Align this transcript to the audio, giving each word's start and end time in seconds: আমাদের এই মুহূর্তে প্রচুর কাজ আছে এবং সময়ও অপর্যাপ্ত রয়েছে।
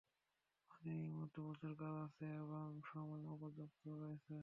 আমাদের 0.71 0.95
এই 0.97 1.09
মুহূর্তে 1.09 1.39
প্রচুর 1.41 1.73
কাজ 1.79 1.95
আছে 2.05 2.25
এবং 2.43 2.67
সময়ও 2.85 3.29
অপর্যাপ্ত 3.35 3.83
রয়েছে। 4.01 4.35